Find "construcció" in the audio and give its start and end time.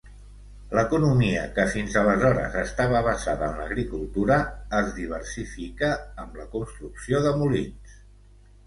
6.59-7.23